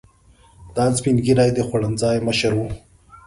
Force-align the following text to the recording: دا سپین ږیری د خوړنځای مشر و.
دا 0.75 0.85
سپین 0.97 1.15
ږیری 1.25 1.49
د 1.53 1.59
خوړنځای 1.67 2.17
مشر 2.27 2.51
و. 2.55 2.59